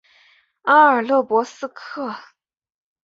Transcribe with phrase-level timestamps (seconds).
[0.63, 2.15] 阿尔勒博斯克。